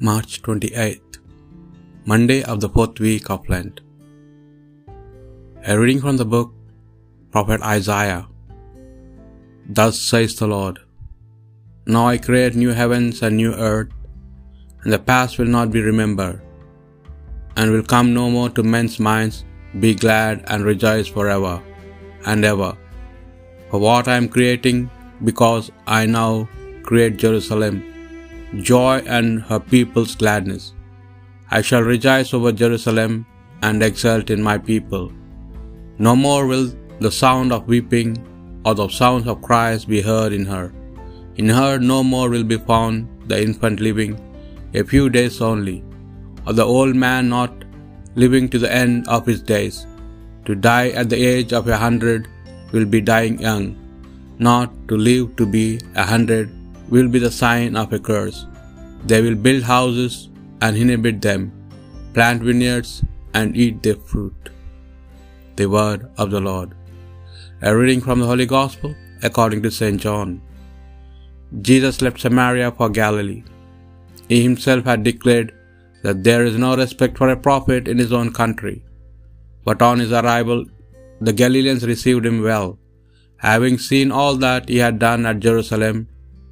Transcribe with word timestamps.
March 0.00 0.42
28th, 0.42 1.18
Monday 2.04 2.42
of 2.42 2.60
the 2.60 2.68
fourth 2.68 2.98
week 2.98 3.30
of 3.30 3.48
Lent. 3.48 3.80
A 5.64 5.78
reading 5.78 6.00
from 6.00 6.16
the 6.16 6.24
book 6.24 6.52
Prophet 7.30 7.62
Isaiah. 7.62 8.26
Thus 9.68 10.00
says 10.00 10.34
the 10.34 10.48
Lord 10.48 10.80
Now 11.86 12.08
I 12.08 12.18
create 12.18 12.56
new 12.56 12.70
heavens 12.70 13.22
and 13.22 13.36
new 13.36 13.54
earth, 13.54 13.92
and 14.82 14.92
the 14.92 14.98
past 14.98 15.38
will 15.38 15.46
not 15.46 15.70
be 15.70 15.80
remembered, 15.80 16.42
and 17.56 17.70
will 17.70 17.84
come 17.84 18.12
no 18.12 18.28
more 18.28 18.50
to 18.50 18.64
men's 18.64 18.98
minds. 18.98 19.44
Be 19.78 19.94
glad 19.94 20.44
and 20.48 20.64
rejoice 20.64 21.06
forever 21.06 21.62
and 22.26 22.44
ever 22.44 22.76
for 23.70 23.78
what 23.78 24.08
I 24.08 24.16
am 24.16 24.28
creating, 24.28 24.90
because 25.22 25.70
I 25.86 26.06
now 26.06 26.48
create 26.82 27.16
Jerusalem 27.16 27.93
joy 28.60 29.02
and 29.06 29.42
her 29.42 29.60
people's 29.60 30.14
gladness. 30.14 30.74
I 31.50 31.60
shall 31.62 31.82
rejoice 31.82 32.32
over 32.34 32.52
Jerusalem 32.52 33.26
and 33.62 33.82
exult 33.82 34.30
in 34.30 34.42
my 34.42 34.58
people. 34.58 35.12
No 35.98 36.16
more 36.16 36.46
will 36.46 36.72
the 37.00 37.10
sound 37.10 37.52
of 37.52 37.68
weeping 37.68 38.16
or 38.64 38.74
the 38.74 38.88
sounds 38.88 39.26
of 39.26 39.42
cries 39.42 39.84
be 39.84 40.00
heard 40.00 40.32
in 40.32 40.46
her. 40.46 40.72
In 41.36 41.48
her 41.48 41.78
no 41.78 42.02
more 42.02 42.28
will 42.30 42.44
be 42.44 42.58
found 42.58 43.08
the 43.26 43.40
infant 43.40 43.80
living 43.80 44.14
a 44.74 44.84
few 44.84 45.08
days 45.16 45.40
only, 45.40 45.84
or 46.46 46.52
the 46.52 46.64
old 46.64 46.96
man 46.96 47.28
not 47.28 47.52
living 48.22 48.48
to 48.48 48.58
the 48.58 48.72
end 48.82 49.08
of 49.08 49.26
his 49.26 49.42
days. 49.42 49.86
To 50.46 50.54
die 50.54 50.90
at 50.90 51.08
the 51.08 51.22
age 51.32 51.52
of 51.52 51.68
a 51.68 51.76
hundred 51.76 52.28
will 52.72 52.84
be 52.84 53.00
dying 53.00 53.38
young. 53.40 53.66
Not 54.38 54.72
to 54.88 54.96
live 54.96 55.36
to 55.36 55.46
be 55.46 55.80
a 55.94 56.04
hundred 56.12 56.53
will 56.88 57.08
be 57.08 57.18
the 57.18 57.30
sign 57.30 57.76
of 57.76 57.92
a 57.92 57.98
curse. 57.98 58.46
They 59.06 59.20
will 59.22 59.34
build 59.34 59.62
houses 59.62 60.28
and 60.60 60.76
inhabit 60.76 61.20
them, 61.20 61.52
plant 62.14 62.42
vineyards 62.42 63.02
and 63.34 63.56
eat 63.56 63.82
their 63.82 63.96
fruit. 63.96 64.50
The 65.56 65.66
word 65.66 66.10
of 66.16 66.30
the 66.30 66.40
Lord. 66.40 66.74
A 67.62 67.76
reading 67.76 68.00
from 68.00 68.20
the 68.20 68.26
Holy 68.26 68.46
Gospel 68.46 68.94
according 69.22 69.62
to 69.62 69.70
St. 69.70 70.00
John. 70.00 70.40
Jesus 71.62 72.02
left 72.02 72.20
Samaria 72.20 72.70
for 72.72 72.88
Galilee. 72.88 73.42
He 74.28 74.42
himself 74.42 74.84
had 74.84 75.02
declared 75.02 75.52
that 76.02 76.22
there 76.24 76.44
is 76.44 76.56
no 76.58 76.76
respect 76.76 77.16
for 77.18 77.28
a 77.30 77.36
prophet 77.36 77.88
in 77.88 77.98
his 77.98 78.12
own 78.12 78.32
country. 78.32 78.84
But 79.64 79.80
on 79.80 79.98
his 79.98 80.12
arrival, 80.12 80.64
the 81.20 81.32
Galileans 81.32 81.86
received 81.86 82.26
him 82.26 82.42
well, 82.42 82.78
having 83.36 83.78
seen 83.78 84.10
all 84.10 84.36
that 84.36 84.68
he 84.68 84.78
had 84.78 84.98
done 84.98 85.24
at 85.24 85.40
Jerusalem 85.40 86.08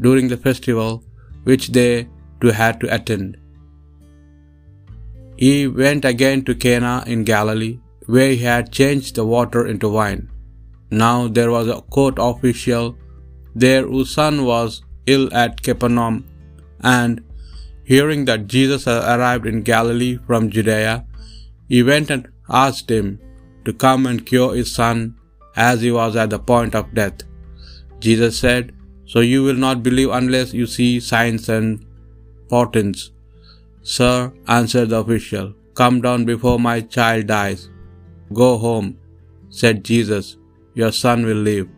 during 0.00 0.28
the 0.28 0.36
festival 0.36 1.04
which 1.44 1.68
they 1.68 2.08
too 2.40 2.48
had 2.48 2.80
to 2.80 2.94
attend. 2.94 3.36
He 5.36 5.66
went 5.66 6.04
again 6.04 6.44
to 6.44 6.54
Cana 6.54 7.02
in 7.06 7.24
Galilee, 7.24 7.80
where 8.06 8.30
he 8.30 8.38
had 8.38 8.72
changed 8.72 9.14
the 9.14 9.24
water 9.24 9.66
into 9.66 9.88
wine. 9.88 10.30
Now 10.90 11.28
there 11.28 11.50
was 11.50 11.68
a 11.68 11.80
court 11.82 12.14
official 12.18 12.96
there 13.54 13.86
whose 13.86 14.12
son 14.14 14.44
was 14.44 14.82
ill 15.06 15.32
at 15.34 15.62
Capernaum, 15.62 16.24
and 16.80 17.22
hearing 17.84 18.24
that 18.26 18.46
Jesus 18.46 18.84
had 18.84 19.02
arrived 19.18 19.46
in 19.46 19.62
Galilee 19.62 20.18
from 20.26 20.50
Judea, 20.50 21.06
he 21.68 21.82
went 21.82 22.10
and 22.10 22.28
asked 22.48 22.90
him 22.90 23.20
to 23.64 23.72
come 23.72 24.06
and 24.06 24.26
cure 24.26 24.54
his 24.54 24.74
son 24.74 25.14
as 25.56 25.80
he 25.80 25.90
was 25.90 26.16
at 26.16 26.30
the 26.30 26.38
point 26.38 26.74
of 26.74 26.94
death. 26.94 27.22
Jesus 28.00 28.38
said, 28.38 28.74
So 29.06 29.20
you 29.20 29.42
will 29.42 29.54
not 29.54 29.82
believe 29.82 30.10
unless 30.10 30.52
you 30.54 30.66
see 30.66 31.00
signs 31.00 31.48
and 31.48 31.84
portents. 32.48 33.10
Sir, 33.82 34.32
answered 34.48 34.88
the 34.90 35.00
official, 35.00 35.54
come 35.74 36.00
down 36.00 36.24
before 36.24 36.58
my 36.58 36.80
child 36.80 37.26
dies. 37.26 37.68
Go 38.32 38.56
home, 38.56 38.98
said 39.50 39.84
Jesus, 39.84 40.36
your 40.74 40.92
son 40.92 41.24
will 41.26 41.36
live. 41.36 41.68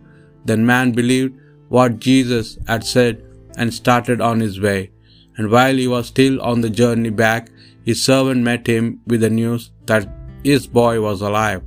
Then 0.44 0.64
man 0.64 0.92
believed 0.92 1.34
what 1.68 1.98
Jesus 1.98 2.58
had 2.68 2.84
said 2.84 3.24
and 3.56 3.74
started 3.74 4.20
on 4.20 4.38
his 4.40 4.60
way. 4.60 4.90
And 5.36 5.50
while 5.50 5.74
he 5.74 5.88
was 5.88 6.06
still 6.06 6.40
on 6.40 6.60
the 6.60 6.70
journey 6.70 7.10
back, 7.10 7.50
his 7.84 8.02
servant 8.02 8.42
met 8.42 8.66
him 8.66 9.00
with 9.06 9.20
the 9.20 9.30
news 9.30 9.70
that 9.86 10.08
his 10.44 10.66
boy 10.66 11.00
was 11.00 11.20
alive. 11.20 11.62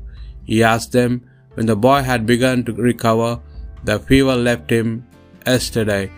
He 0.46 0.64
asked 0.64 0.94
them 0.94 1.30
when 1.56 1.66
the 1.66 1.76
boy 1.76 2.02
had 2.02 2.26
begun 2.26 2.64
to 2.66 2.74
recover, 2.74 3.42
the 3.84 4.00
fever 4.00 4.36
left 4.36 4.70
him 4.70 5.06
yesterday. 5.46 6.12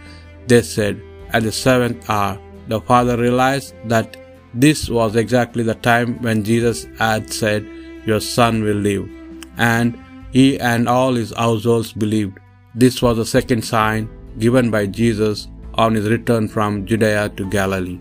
They 0.47 0.61
said, 0.61 1.01
at 1.33 1.43
the 1.43 1.51
seventh 1.51 2.09
hour. 2.09 2.39
The 2.67 2.79
father 2.81 3.17
realized 3.17 3.73
that 3.85 4.17
this 4.53 4.89
was 4.89 5.15
exactly 5.15 5.63
the 5.63 5.75
time 5.75 6.21
when 6.21 6.43
Jesus 6.43 6.87
had 6.97 7.31
said, 7.33 7.67
Your 8.05 8.19
son 8.19 8.63
will 8.63 8.77
live. 8.77 9.09
And 9.57 9.97
he 10.31 10.59
and 10.59 10.87
all 10.87 11.15
his 11.15 11.33
households 11.35 11.93
believed. 11.93 12.39
This 12.75 13.01
was 13.01 13.17
the 13.17 13.25
second 13.25 13.63
sign 13.63 14.09
given 14.39 14.71
by 14.71 14.85
Jesus 14.85 15.47
on 15.75 15.95
his 15.95 16.09
return 16.09 16.47
from 16.47 16.85
Judea 16.85 17.29
to 17.29 17.49
Galilee. 17.49 17.99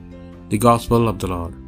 The 0.48 0.58
Gospel 0.58 1.08
of 1.08 1.18
the 1.18 1.28
Lord. 1.28 1.59